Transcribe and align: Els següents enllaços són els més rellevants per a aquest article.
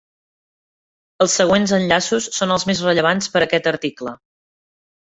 Els 1.25 1.35
següents 1.41 1.75
enllaços 1.79 2.31
són 2.41 2.57
els 2.57 2.69
més 2.73 2.85
rellevants 2.89 3.31
per 3.37 3.45
a 3.45 3.47
aquest 3.51 3.73
article. 3.75 4.21